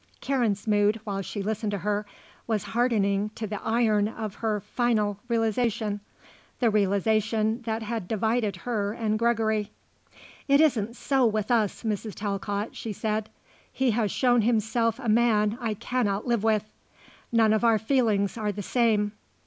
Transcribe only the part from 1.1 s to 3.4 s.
she listened to her, was hardening